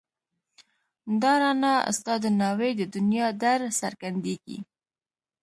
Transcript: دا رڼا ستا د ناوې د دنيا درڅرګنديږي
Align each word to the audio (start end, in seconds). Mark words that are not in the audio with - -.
دا 1.21 1.33
رڼا 1.41 1.73
ستا 1.97 2.13
د 2.23 2.25
ناوې 2.41 2.71
د 2.75 2.81
دنيا 2.95 3.27
درڅرګنديږي 3.41 4.57